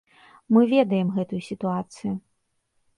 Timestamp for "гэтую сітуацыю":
1.19-2.19